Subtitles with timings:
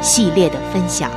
[0.00, 1.10] 系列的分享。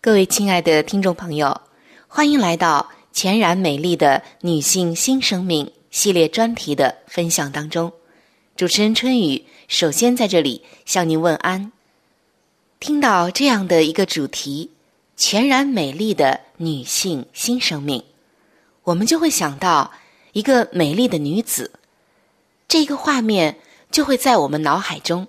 [0.00, 1.60] 各位亲爱的听众朋友，
[2.08, 7.92] 欢迎来到全然美丽的女性新生命系列专题的分享当中。
[8.56, 11.70] 主持人春雨首先在这里向您问安。
[12.80, 14.70] 听到这样的一个主题——
[15.16, 18.02] 全然美丽的女性新生命。
[18.90, 19.92] 我们就会想到
[20.32, 21.70] 一个美丽的女子，
[22.66, 23.60] 这个画面
[23.92, 25.28] 就会在我们脑海中。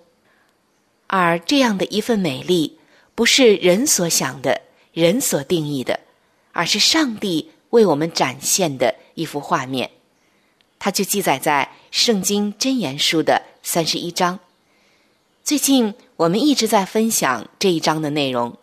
[1.06, 2.80] 而这样的一份美丽，
[3.14, 4.62] 不是人所想的、
[4.94, 6.00] 人所定义的，
[6.54, 9.92] 而是上帝为我们展现的一幅画面。
[10.80, 14.40] 它就记载在《圣经真言书》的三十一章。
[15.44, 18.58] 最近我们一直在分享这一章的内容。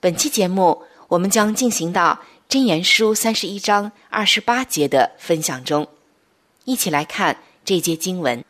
[0.00, 2.18] 本期节目我们将进行到。
[2.50, 5.86] 箴言书三十一章二十八节的分享中，
[6.64, 8.44] 一起来看这节经文。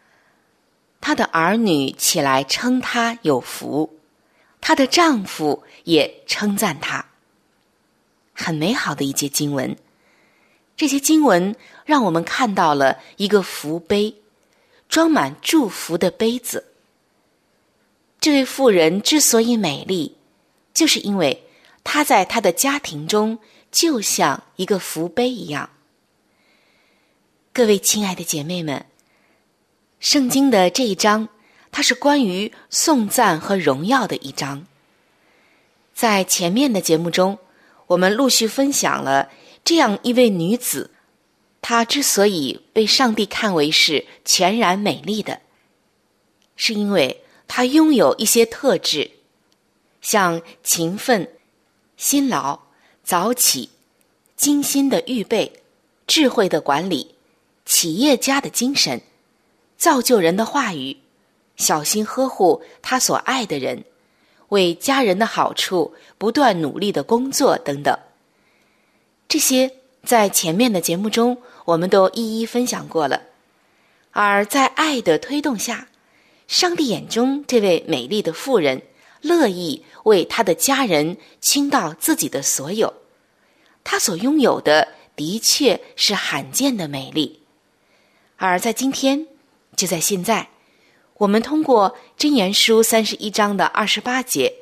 [1.02, 3.98] 她的儿女起来称她有福，
[4.58, 7.04] 她的丈夫也称赞她。
[8.32, 9.76] 很美好的一节经文。
[10.78, 14.14] 这些经文让我们看到了一个福杯，
[14.88, 16.72] 装满祝福的杯子。
[18.18, 20.16] 这位妇人之所以美丽，
[20.72, 21.44] 就是因为
[21.84, 23.38] 她在她的家庭中。
[23.70, 25.70] 就像一个福杯一样，
[27.52, 28.84] 各位亲爱的姐妹们，
[30.00, 31.28] 圣经的这一章，
[31.70, 34.66] 它是关于颂赞和荣耀的一章。
[35.94, 37.38] 在前面的节目中，
[37.86, 39.30] 我们陆续分享了
[39.64, 40.90] 这样一位女子，
[41.62, 45.42] 她之所以被上帝看为是全然美丽的，
[46.56, 49.12] 是因为她拥有一些特质，
[50.00, 51.30] 像勤奋、
[51.96, 52.69] 辛劳。
[53.10, 53.68] 早起、
[54.36, 55.52] 精心的预备、
[56.06, 57.16] 智慧的管理、
[57.66, 59.02] 企业家的精神、
[59.76, 60.96] 造就人的话语、
[61.56, 63.82] 小心呵护他所爱的人、
[64.50, 67.98] 为家人的好处不断努力的工作等等，
[69.26, 69.72] 这些
[70.04, 73.20] 在前面的节目中我们都一一分享过了。
[74.12, 75.88] 而在爱的推动下，
[76.46, 78.80] 上帝眼中这位美丽的妇人
[79.20, 82.94] 乐意为他的家人倾倒自己的所有。
[83.84, 87.42] 他所拥有的的确是罕见的美丽。
[88.36, 89.26] 而在今天，
[89.76, 90.48] 就在现在，
[91.18, 94.54] 我们通过箴言书三十一章的二十八节，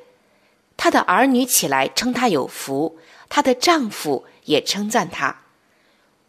[0.76, 2.98] 她的儿女起来称她有福，
[3.28, 5.42] 她的丈夫也称赞她。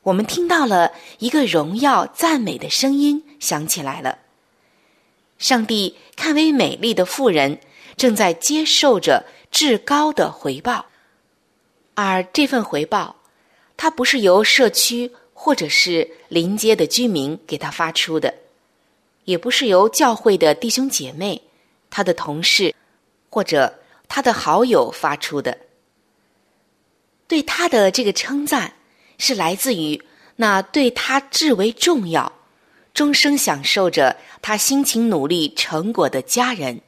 [0.03, 4.19] 我们听到了一个荣耀赞美的声音响起来了。
[5.37, 7.59] 上帝看为美丽的妇人
[7.95, 10.85] 正在接受着至高的回报，
[12.07, 13.15] 而这份回报，
[13.75, 18.33] 它不是由社区或者是邻街的居民给他发出的，
[19.25, 21.41] 也不是由教会的弟兄姐妹、
[21.89, 22.73] 他的同事
[23.29, 25.57] 或者他的好友发出的。
[27.27, 28.73] 对他的这个称赞。
[29.21, 30.01] 是来自于
[30.37, 32.31] 那对他至为重要、
[32.93, 36.79] 终生享受着他辛勤努力成果的家人。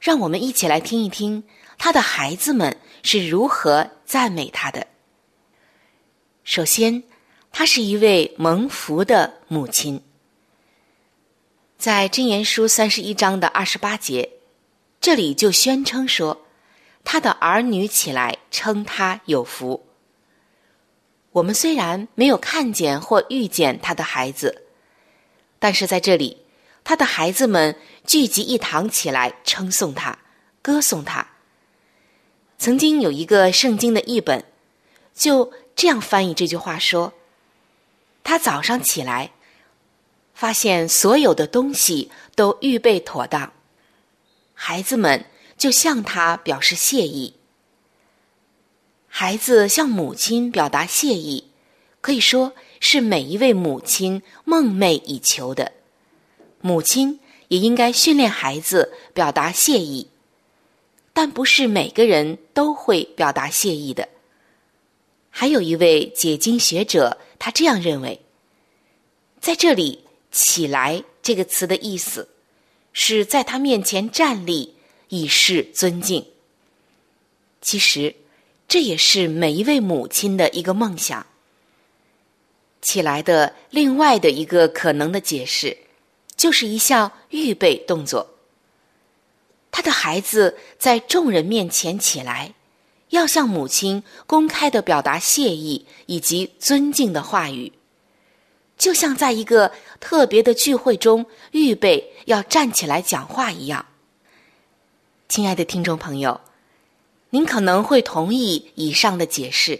[0.00, 1.44] 让我们一起来听一听
[1.78, 2.76] 他的孩子们
[3.06, 4.84] 是如何赞美他的。
[6.42, 7.04] 首先，
[7.52, 10.02] 她是一位蒙福的母亲。
[11.78, 14.28] 在箴言书三十一章的二十八节，
[15.00, 16.46] 这里就宣称说，
[17.04, 19.86] 他的儿女起来称他有福。
[21.30, 24.62] 我们虽然没有看见或遇见他的孩子，
[25.60, 26.36] 但是在这里，
[26.82, 30.18] 他的孩子们聚集一堂起来称颂他、
[30.60, 31.24] 歌颂他。
[32.58, 34.44] 曾经有一个圣经的译本，
[35.14, 37.12] 就这样翻译这句话说
[38.24, 39.32] ：“他早上起来，
[40.34, 43.52] 发现所有的东西都预备妥当，
[44.54, 45.26] 孩子们
[45.58, 47.34] 就向他表示谢意。”
[49.08, 51.50] 孩子向母亲表达谢意，
[52.00, 55.72] 可以说是每一位母亲梦寐以求的。
[56.60, 60.08] 母亲也应该训练孩子表达谢意，
[61.16, 64.06] 但不是每个人都会表达谢意的。
[65.30, 68.20] 还有一位解经学者，他这样认为，
[69.40, 72.28] 在这里“起来”这个词的意思，
[72.92, 74.74] 是在他面前站立，
[75.08, 76.22] 以示尊敬。
[77.62, 78.14] 其实。
[78.68, 81.24] 这也是每一位母亲的一个梦想。
[82.82, 85.76] 起来的另外的一个可能的解释，
[86.36, 88.35] 就是一项预备动作。
[89.76, 92.54] 他的孩子在众人面前起来，
[93.10, 97.70] 要向母亲公开的表达谢意以及尊敬的话语，
[98.78, 99.70] 就像在一个
[100.00, 103.84] 特别的聚会中预备要站起来讲话一样。
[105.28, 106.40] 亲爱的听众朋友。
[107.28, 109.78] 您可能会同意以上的解释，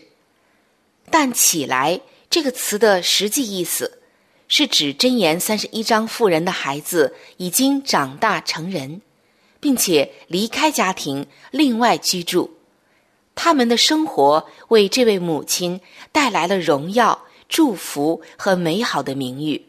[1.11, 4.01] 但“起来”这个词的实际意思，
[4.47, 9.01] 是指箴言三十一章妇人的孩子已经长大成人，
[9.61, 12.59] 并且离开家庭另外居住，
[13.35, 15.81] 他们的生活为这位母亲
[16.13, 19.67] 带来了荣耀、祝福和美好的名誉，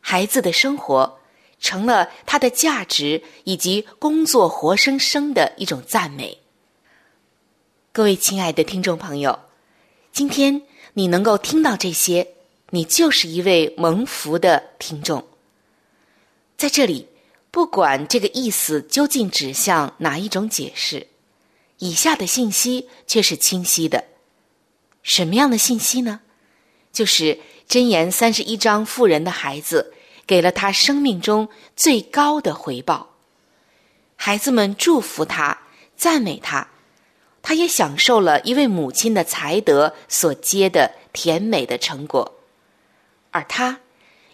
[0.00, 1.18] 孩子的生活
[1.60, 6.38] 成了他的价值以及工作活生生的一种赞美。
[7.92, 9.38] 各位亲爱的听众朋友，
[10.12, 10.62] 今天
[10.94, 12.26] 你能够听到这些，
[12.70, 15.22] 你就是一位蒙福的听众。
[16.56, 17.06] 在这里，
[17.52, 21.06] 不管这个意思究竟指向哪一种解释，
[21.78, 24.02] 以下的信息却是清晰的。
[25.02, 26.22] 什么样的信息呢？
[26.92, 29.92] 就是箴言三十一章富人的孩子
[30.26, 33.10] 给了他生命中最高的回报，
[34.16, 35.58] 孩子们祝福他，
[35.94, 36.66] 赞美他。
[37.42, 42.38] 他也享受了一位母亲的才德所结的甜美的成果，
[43.30, 43.80] 而他，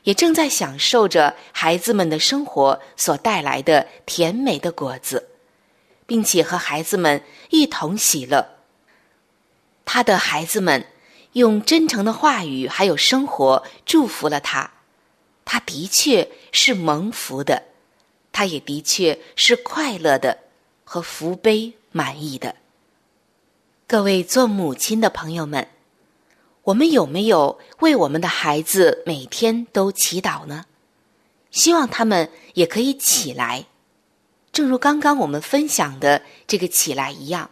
[0.09, 5.29] 也正在享受着孩子们的生活所带来的甜美的果子，
[6.07, 8.55] 并且和孩子们一同喜乐。
[9.85, 10.87] 他的孩子们
[11.35, 14.71] 用真诚的话语还有生活祝福了他，
[15.45, 17.65] 他的确是蒙福的，
[18.33, 20.39] 他也的确是快乐的
[20.85, 22.55] 和福杯满意的。
[23.87, 25.69] 各位做母亲的朋友们，
[26.69, 30.67] 我们有没有为我们的孩子每天都祈祷呢？
[31.51, 33.65] 希望他们也可以起来，
[34.53, 37.49] 正如刚刚我们分享的这个起来一样，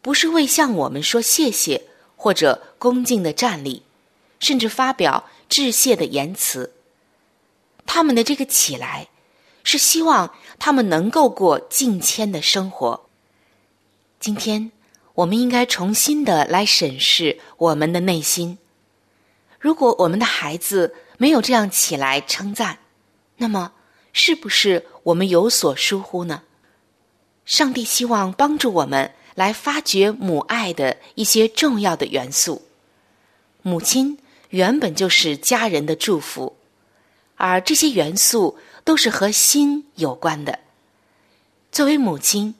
[0.00, 1.82] 不是为向我们说谢谢
[2.16, 3.82] 或者恭敬的站立，
[4.40, 6.72] 甚至发表致谢的言辞。
[7.84, 9.08] 他们的这个起来，
[9.62, 13.08] 是希望他们能够过敬谦的生活。
[14.18, 14.72] 今天。
[15.16, 18.58] 我们应该重新的来审视我们的内心。
[19.58, 22.78] 如果我们的孩子没有这样起来称赞，
[23.38, 23.72] 那么
[24.12, 26.42] 是不是我们有所疏忽呢？
[27.46, 32.62] 上帝希望帮助我们来发掘母爱的一些重要的元素。
[33.62, 34.18] 母亲
[34.50, 36.56] 原本就是家人的祝福，
[37.36, 40.58] 而这些元素都是和心有关的。
[41.72, 42.54] 作为母亲，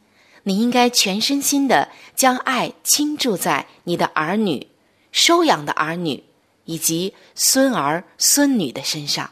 [0.48, 4.68] 你应该全身心的将爱倾注在你的儿女、
[5.10, 6.22] 收养的儿女
[6.64, 9.30] 以及孙儿孙女的身上，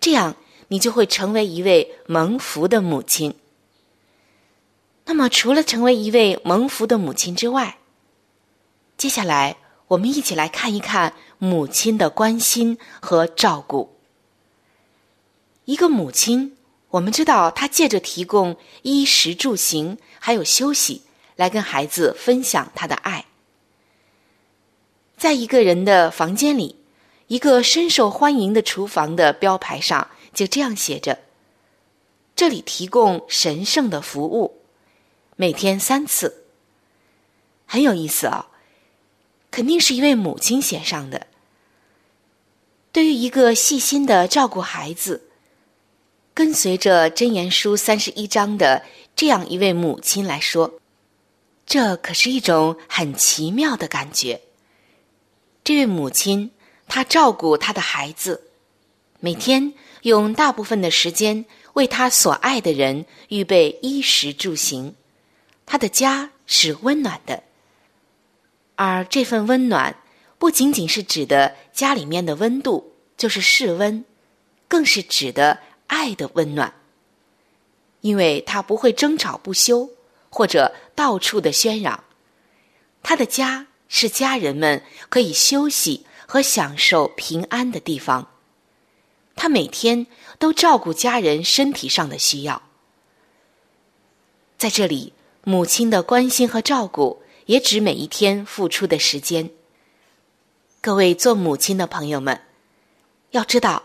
[0.00, 0.36] 这样。
[0.68, 3.34] 你就会成为一位蒙福的母亲。
[5.04, 7.76] 那么，除了成为一位蒙福的母亲之外，
[8.96, 13.94] 接下来我们一起来看一看母亲的关心和照顾。
[15.66, 16.53] 一个母亲，
[16.94, 21.02] 我们知道他借着提供衣食住行还有休息，
[21.34, 23.24] 来跟孩子分享他的爱。
[25.16, 26.76] 在一个人的房间里，
[27.26, 30.08] 一个深受欢迎的厨房的标牌上。
[30.32, 31.20] 就这样写着，
[32.34, 34.62] 这里提供神圣的服务，
[35.36, 36.42] 每天三次，
[37.66, 38.48] 很有意思啊！
[39.52, 41.28] 肯定是一位母亲写上的。
[42.90, 45.28] 对于一个细心的照顾孩子、
[46.34, 48.82] 跟随着《箴言书》三十一章的
[49.14, 50.80] 这样一位母亲来说，
[51.64, 54.40] 这可是一种很奇妙的感觉。
[55.62, 56.50] 这位母亲，
[56.88, 58.50] 她照顾她的孩子，
[59.20, 59.72] 每天。
[60.04, 64.94] 用大部分的时间为她所爱的人预备衣食住行，
[65.64, 67.42] 她的家是温暖的，
[68.74, 69.96] 而这份温暖
[70.38, 74.04] 不仅仅是指的家里面的温度，就是室温，
[74.68, 75.58] 更是指的
[75.94, 76.74] 爱的温暖。
[78.00, 79.88] 因为他不会争吵不休，
[80.28, 82.04] 或者到处的喧嚷，
[83.02, 88.28] 他的家是家人们可以休息和享受平安的地方。
[89.34, 90.06] 他每天
[90.38, 92.62] 都照顾家人身体上的需要，
[94.58, 99.50] 在这里，母亲的关心和照顾也指每一天付出的时间。
[100.82, 102.38] 各位做母亲的朋友们，
[103.30, 103.82] 要知道，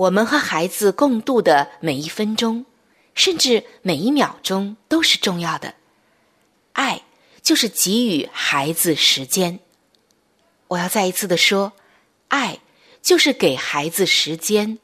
[0.00, 2.64] 我们和孩子共度的每一分钟，
[3.14, 5.74] 甚至每一秒钟都是重要的。
[6.72, 7.02] 爱
[7.42, 9.60] 就是给予孩子时间。
[10.68, 11.72] 我要再一次的说，
[12.28, 12.60] 爱。
[13.02, 14.78] 就是给孩子时间，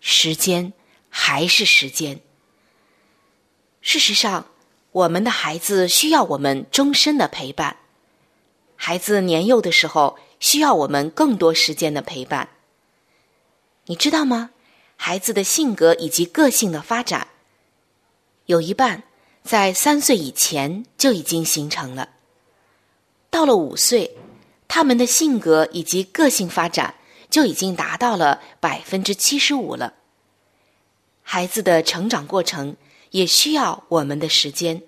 [0.00, 0.72] 时间
[1.10, 2.18] 还是时间。
[3.82, 4.46] 事实上，
[4.90, 7.76] 我们的孩子需要我们终身的陪伴。
[8.74, 12.48] 孩子年幼的时候，需要我们更多时间的陪伴。
[13.86, 14.50] 你知道吗？
[14.96, 17.28] 孩子的性格以及个性的发展，
[18.46, 19.02] 有一半
[19.42, 22.08] 在三岁以前就已经形成了。
[23.30, 24.16] 到了五岁，
[24.68, 26.94] 他们的性格以及个性发展。
[27.32, 29.94] 就已经达到了百分之七十五了。
[31.22, 32.76] 孩子的成长过程
[33.10, 34.82] 也需要我们的时间。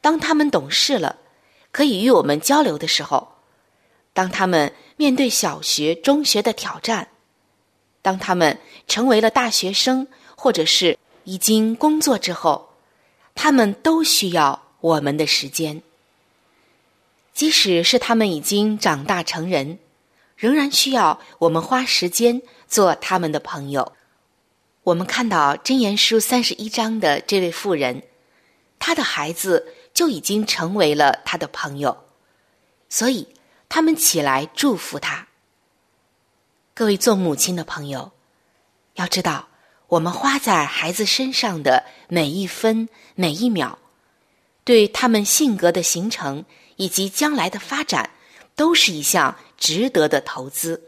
[0.00, 1.20] 当他们懂事了，
[1.70, 3.28] 可以与我们交流的时候；
[4.12, 7.06] 当他们面对小学、中学的挑战；
[8.04, 10.06] 当他们成为了大学生，
[10.36, 12.74] 或者是已经工作之后，
[13.34, 15.82] 他们都需要我们的时间。
[17.32, 19.78] 即使是他们已经长大成人。
[20.36, 23.92] 仍然需要我们花时间做他们的朋友。
[24.82, 28.02] 我们看到《箴言书》三十一章的这位妇人，
[28.78, 31.96] 她的孩子就已经成为了她的朋友，
[32.88, 33.28] 所以
[33.68, 35.28] 他们起来祝福她。
[36.76, 38.10] 各位做母亲的朋友，
[38.94, 39.46] 要知道，
[39.86, 43.78] 我们花在孩子身上的每一分每一秒，
[44.64, 48.10] 对他们性格的形成以及将来的发展，
[48.56, 49.36] 都是一项。
[49.56, 50.82] 值得的投资。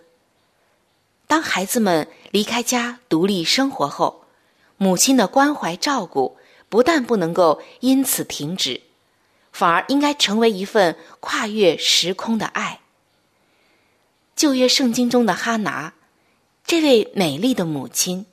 [1.27, 4.25] 当孩子们离开家独立生活后，
[4.77, 6.37] 母亲的关怀照顾
[6.69, 8.83] 不但不能够因此停止，
[9.53, 12.81] 反而应该成为一份跨越时空的爱。
[14.37, 15.95] 旧约圣经中的哈拿，
[16.67, 18.27] 这位美丽的母亲，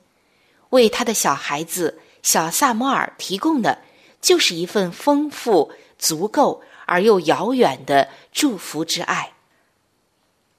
[0.68, 3.78] 为她的小孩子小萨摩尔提供的，
[4.20, 9.32] 就是一份丰富、足够而又遥远的祝福之爱。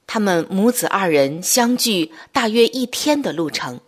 [0.08, 3.82] 他们母子二人相距大约一天的路程，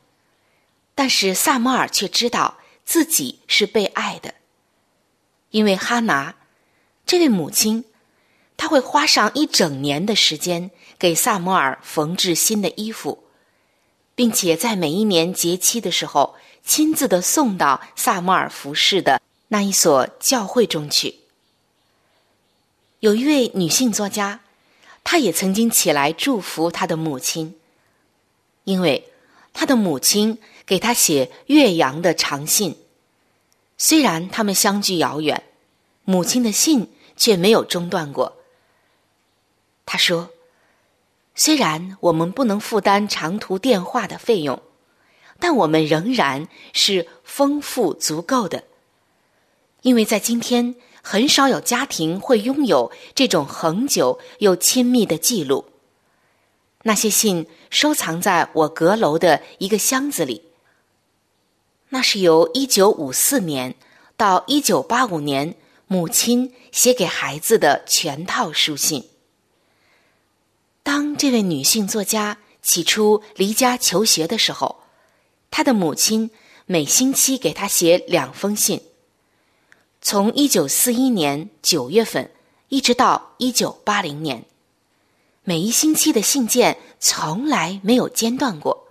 [0.94, 4.36] 但是萨摩尔却知道自己是被爱的，
[5.50, 6.36] 因为哈拿
[7.06, 7.86] 这位母亲，
[8.58, 13.24] 她会花上一整年的时间给萨摩尔缝制新的衣服，
[14.16, 21.16] 并且在每一年节期的时候，亲自的送到萨摩尔服侍的那一所教会中去。
[23.00, 24.40] 有一位女性作家。
[25.10, 27.56] 她也曾经起来祝福她的母亲，
[28.66, 29.08] 因为
[29.54, 32.76] 她的母亲给她写岳阳的长信。
[33.78, 35.42] 虽然他们相距遥远，
[36.04, 38.36] 母亲的信却没有中断过。
[39.86, 40.30] 他说
[41.38, 44.62] ：“虽然我们不能负担长途电话的费用，
[45.40, 48.66] 但我们仍然是丰富足够的，
[49.84, 55.70] 因为在今天很少有家庭会拥有这种恒久又亲密的记录。
[56.84, 60.42] 那些信。”收藏在我阁楼的一个箱子里。
[61.90, 63.76] 那是由一九五四年
[64.16, 65.56] 到一九八五年
[65.88, 69.04] 母亲写给孩子的全套书信。
[70.88, 74.84] 当这位女性作家起初离家求学的时候，
[75.52, 76.32] 她的母亲
[76.66, 78.82] 每星期给她写两封信。
[80.02, 82.32] 从一九四一年九月份
[82.70, 84.46] 一直到一九八零年。
[85.44, 88.88] 每一星期的信件从来没有间断过，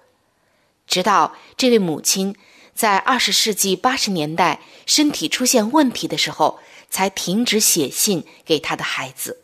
[0.87, 2.37] 直到这位母亲
[2.75, 6.59] 在二十世纪八十年代身体出现问题的时候，
[6.91, 9.41] 才停止写信给她的孩子。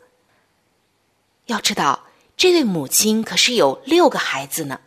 [1.47, 2.05] 要知道，
[2.43, 4.81] 这位母亲可是有六个孩子呢。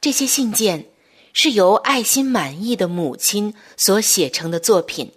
[0.00, 0.86] 这些信件
[1.34, 5.12] 是由爱心满意的母亲所写成的作品，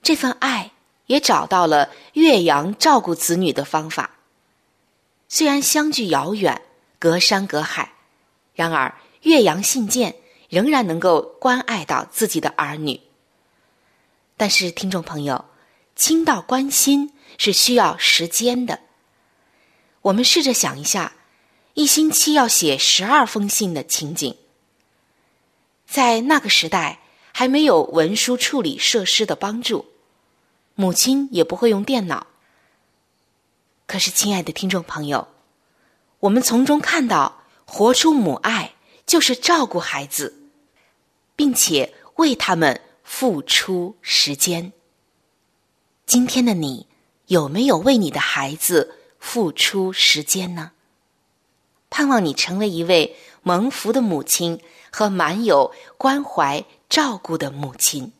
[0.00, 0.70] 这份爱。
[1.06, 4.18] 也找到了岳阳照顾子女的方法。
[5.28, 6.62] 虽然相距遥远，
[7.00, 7.92] 隔山隔海，
[8.54, 10.14] 然而岳阳信件
[10.48, 13.00] 仍然能够关爱到自己的儿女。
[14.36, 15.44] 但是，听众朋友，
[15.96, 18.78] 亲到关心是需要时间的。
[20.02, 21.12] 我们试着想一下，
[21.74, 24.36] 一星期要写十二封信的情景，
[25.86, 27.00] 在那个时代
[27.32, 29.86] 还没有文书处理设施的帮助。
[30.74, 32.26] 母亲也不会用电脑。
[33.86, 35.28] 可是，亲爱的听众朋友，
[36.20, 38.74] 我们从中看到，活出母爱
[39.06, 40.48] 就是照顾孩子，
[41.36, 44.72] 并且为他们付出时间。
[46.06, 46.88] 今天的你
[47.26, 50.72] 有没有为你的孩子付出时间呢？
[51.88, 54.58] 盼望你成为一位蒙福的母亲
[54.90, 58.12] 和满有关怀照顾的母亲。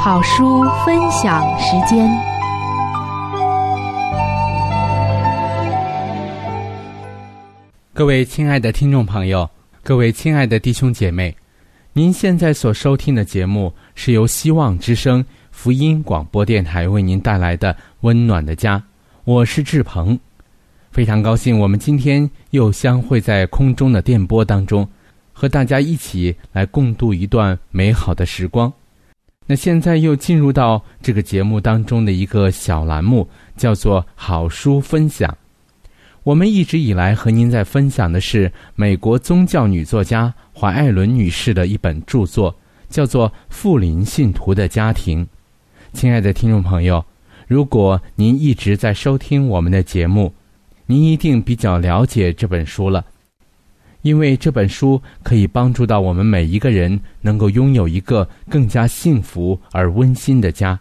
[0.00, 2.08] 好书分享时间。
[7.92, 9.50] 各位亲爱的听众朋友，
[9.82, 11.36] 各位亲爱的弟兄姐妹，
[11.94, 18.78] 您现在所收听的节目是由希望之声福音广播电台为您带来的《温暖的家》，
[19.24, 20.18] 我是志鹏，
[20.90, 24.88] 非常高兴我们今天又相会在空中的电波当中，
[25.34, 28.72] 和大家一起来共度一段美好的时光。
[29.46, 35.36] 那现在又进入到这个节目当中的一个小栏目，叫做“好书分享”。
[36.24, 42.54] 我们一直以来和您在分享的是美国宗教女作家怀艾伦女士的一本著作，
[42.88, 45.26] 叫做《富林信徒的家庭》。
[45.92, 47.04] 亲爱的听众朋友，
[47.48, 50.32] 如果您一直在收听我们的节目，
[50.86, 53.04] 您一定比较了解这本书了。
[54.02, 60.78] 因为这本书可以帮助到我们每一个人，能够拥有一个更加幸福而温馨的家。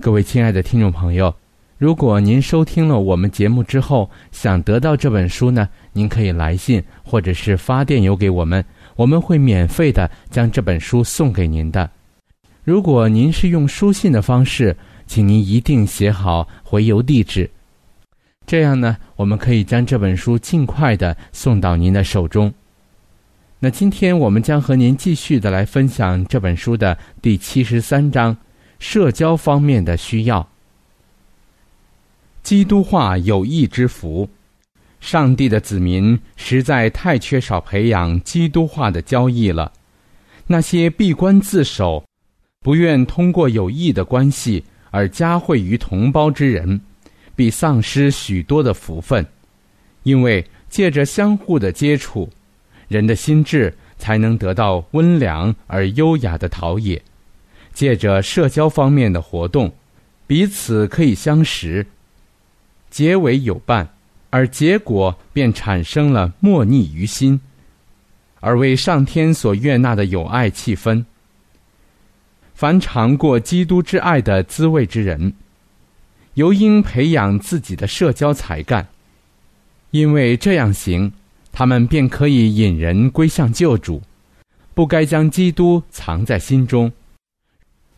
[0.00, 1.34] 各位亲爱的听众朋友，
[1.76, 8.64] 如果您收听了我们节目之后想得到这本书呢，您可以来信或者是发电邮给我们，
[8.96, 11.90] 我们会免费的将这本书送给您的。
[12.62, 14.76] 如果您是用书信的方式，
[15.06, 17.50] 请您一定写好回邮地址。
[18.46, 22.52] 这样呢，我们可以将这本书尽快的送到您的手中。
[23.58, 28.36] 那今天我们将和您继续的来分享这本书的第七十三章：
[28.78, 30.48] 社交方面的需要。
[32.42, 34.28] 基督化有益之福，
[35.00, 39.72] 上帝的子民实在太缺少培养基督化的交易了。
[40.46, 42.04] 那些闭关自守、
[42.60, 46.80] 不愿通过有益的关系而加惠于同胞之人。
[47.36, 49.26] 必丧失许多的福分，
[50.02, 52.28] 因为借着相互的接触，
[52.86, 57.00] 人的心智才能得到温良而优雅的陶冶；
[57.72, 59.72] 借着社交方面的活动，
[60.26, 61.86] 彼此可以相识，
[62.90, 63.88] 结为友伴，
[64.30, 67.40] 而结果便产生了莫逆于心，
[68.40, 71.04] 而为上天所悦纳的友爱气氛。
[72.54, 75.32] 凡尝过基督之爱的滋味之人。
[76.34, 78.86] 尤应培养自己的社交才干，
[79.90, 81.12] 因为这样行，
[81.50, 84.00] 他们便可以引人归向救主。
[84.72, 86.90] 不该将基督藏在心中，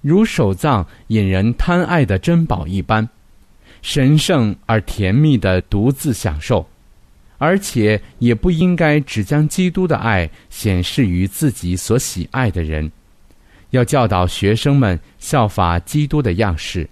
[0.00, 3.06] 如守藏引人贪爱的珍宝一般，
[3.82, 6.66] 神圣而甜蜜的独自享受，
[7.36, 12.90] 而且也不应该只将基督的爱显示于自己所喜爱的人。
[13.70, 16.88] 要教导学生们效法基督的样式，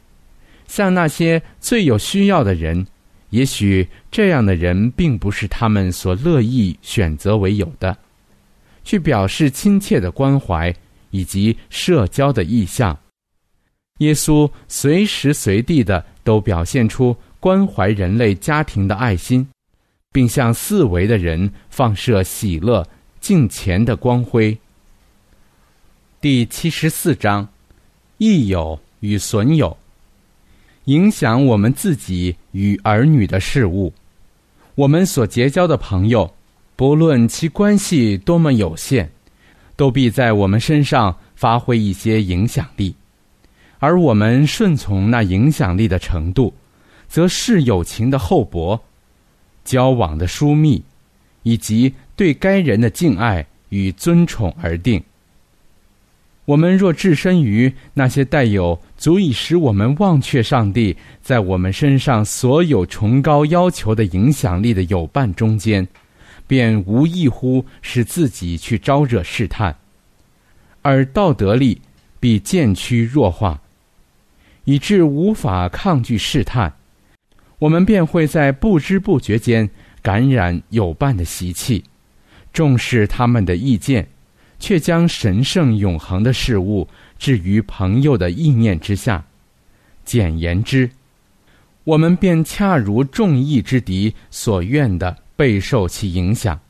[0.66, 2.86] 向那些最有需要的人。
[3.30, 7.96] 也许这样的人并不是他们所乐意选择为有的，
[8.82, 10.74] 去表示亲切的关怀
[11.10, 12.98] 以及社交的意向。
[14.00, 19.46] 耶稣随时随地的都表现出关怀人类家庭的爱心，
[20.10, 22.86] 并向四维的人放射喜乐、
[23.20, 24.56] 敬虔的光辉。
[26.20, 27.46] 第七十四章，
[28.18, 29.76] 益友与损友，
[30.84, 33.92] 影响我们自己与儿女的事物。
[34.74, 36.32] 我们所结交的朋友，
[36.74, 39.10] 不论其关系多么有限，
[39.76, 42.94] 都必在我们身上发挥一些影响力。
[43.80, 46.54] 而我们顺从那影响力的程度，
[47.08, 48.80] 则视友情的厚薄、
[49.64, 50.82] 交往的疏密，
[51.42, 55.02] 以及对该人的敬爱与尊崇而定。
[56.44, 65.86] 我们若置身于那些带有足以使我们忘却上帝在我们身上所有崇高要求的影响力的友伴中间，
[66.46, 69.74] 便无异乎使自己去招惹试探，
[70.82, 71.80] 而道德力
[72.18, 73.60] 必渐趋弱化，
[74.70, 76.72] 以致无法抗拒试探。
[77.58, 79.68] 我们便会在不知不觉间
[80.00, 81.82] 感染友伴的习气，
[82.52, 84.06] 重视他们的意见。
[84.62, 86.86] 却将神圣永恒的事物
[87.18, 89.24] 置于朋友的意念之下。
[90.04, 90.90] 简言之，
[91.82, 96.60] 我们便恰如众义之敌所愿的，备受其影响。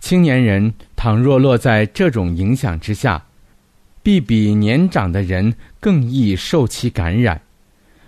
[0.00, 3.24] 青年人倘若落在这种影响之下，
[4.02, 7.40] 必比年长的人更易受其感染。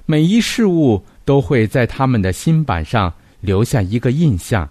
[0.07, 4.69] 每一事物都会在他们的心板上留下一个印象，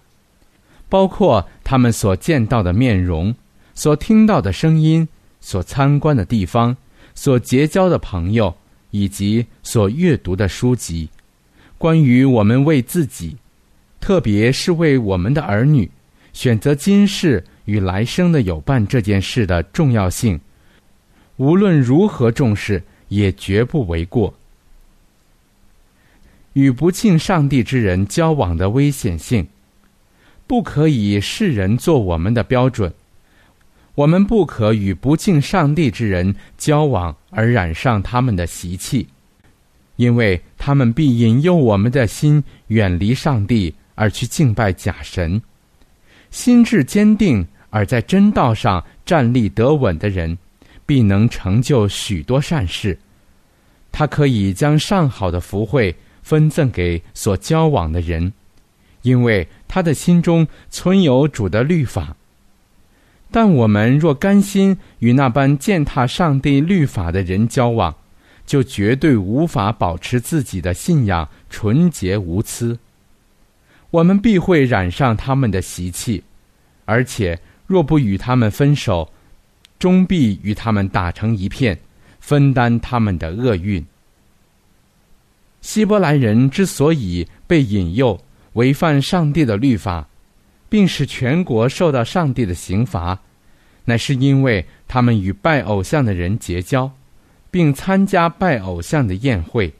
[0.88, 3.34] 包括他们所见到的面容。
[3.76, 5.08] 所听到的声音，
[5.40, 6.76] 所参观的地方，
[7.12, 8.54] 所结交的朋友，
[8.92, 11.08] 以及所阅读的书籍，
[11.76, 13.36] 关于我们为自己，
[14.00, 15.90] 特别是为我们的儿女，
[16.32, 20.38] 选择今世与来生的友伴这件事的重要性，
[21.36, 24.34] 无论如何重视，也绝不为过。
[26.52, 29.46] 与不敬上帝之人交往的危险性，
[30.46, 32.92] 不可以世人做我们的标准。
[33.96, 39.08] 我们不可与不敬上帝之人交往而染上他们的习气，
[39.96, 45.40] 因为他们必引诱我们的心远离上帝而去敬拜假神。
[46.30, 50.36] 心智坚定而在真道上站立得稳的人，
[50.86, 52.98] 必能成就许多善事。
[53.92, 58.32] 他可以将上好的福慧分赠给所交往的人，
[59.02, 62.16] 因为他的心中存有主的律法。
[63.30, 67.94] 但我们若甘心与那般践踏上帝律法的人交往，
[68.46, 72.78] 就绝对无法保持自己的信仰纯洁无疵。
[73.90, 76.22] 我们必会染上他们的习气，
[76.84, 79.08] 而且若不与他们分手，
[79.84, 81.78] 终必与他们打成一片，
[82.18, 83.84] 分担他们的厄运。
[85.60, 88.18] 希伯来人之所以被引诱
[88.54, 90.08] 违反上帝的律法，
[90.70, 93.20] 并使全国受到上帝的刑罚。
[93.84, 96.90] 乃是因为他们与拜偶像的人结交，
[97.50, 99.70] 并参加拜偶像的宴会。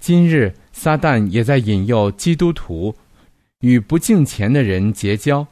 [0.00, 2.96] 今日撒旦也在引诱基督徒
[3.60, 5.46] 与不敬虔的人结交，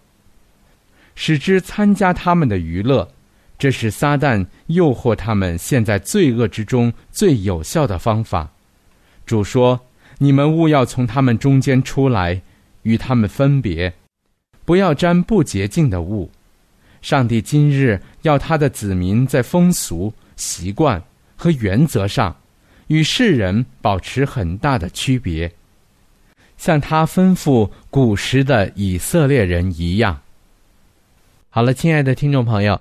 [1.14, 3.06] 使之参加他们的娱乐。
[3.58, 8.50] 这是撒旦诱惑他们陷在罪恶之中最有效的方法。
[9.24, 9.80] 主说
[10.18, 12.42] ：“你们勿要从他们中间出来，
[12.82, 13.92] 与他们分别，
[14.64, 16.30] 不要沾不洁净的物。”
[17.00, 21.02] 上帝今日要他的子民在风俗、习惯
[21.36, 22.34] 和原则上，
[22.86, 25.52] 与世人保持很大的区别，
[26.56, 30.18] 像他吩咐古时的以色列人一样。
[31.50, 32.80] 好了，亲爱的听众朋友，